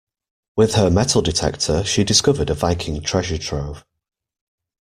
[0.55, 3.85] With her metal detector she discovered a Viking treasure trove.